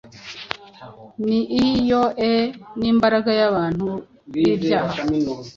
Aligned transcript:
Nii 1.25 1.71
yoe, 1.89 2.31
nimbaga 2.79 3.31
yabantu 3.41 3.87
bibyaha 4.31 4.95